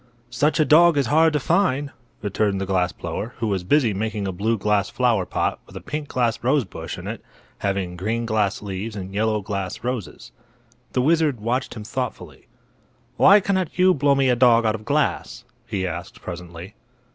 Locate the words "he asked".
15.67-16.19